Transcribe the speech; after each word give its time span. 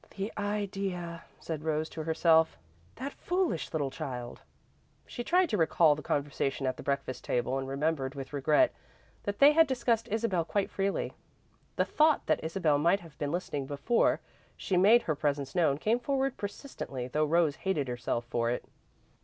"The 0.17 0.33
idea," 0.35 1.25
said 1.39 1.63
Rose 1.63 1.87
to 1.89 2.01
herself. 2.01 2.57
"That 2.95 3.13
foolish 3.13 3.71
little 3.71 3.91
child!" 3.91 4.41
She 5.05 5.23
tried 5.23 5.49
to 5.49 5.57
recall 5.57 5.93
the 5.93 6.01
conversation 6.01 6.65
at 6.65 6.75
the 6.77 6.81
breakfast 6.81 7.23
table, 7.23 7.59
and 7.59 7.67
remembered, 7.67 8.15
with 8.15 8.33
regret, 8.33 8.73
that 9.25 9.37
they 9.37 9.51
had 9.51 9.67
discussed 9.67 10.07
Isabel 10.09 10.43
quite 10.43 10.71
freely. 10.71 11.13
The 11.75 11.85
thought 11.85 12.25
that 12.25 12.43
Isabel 12.43 12.79
might 12.79 13.01
have 13.01 13.15
been 13.19 13.31
listening 13.31 13.67
before 13.67 14.21
she 14.57 14.75
made 14.75 15.03
her 15.03 15.13
presence 15.13 15.53
known 15.53 15.77
came 15.77 15.99
forward 15.99 16.35
persistently, 16.35 17.07
though 17.07 17.23
Rose 17.25 17.57
hated 17.57 17.87
herself 17.87 18.25
for 18.25 18.49
it. 18.49 18.65